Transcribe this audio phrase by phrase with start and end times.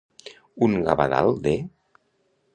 [0.67, 1.55] Un gavadal de.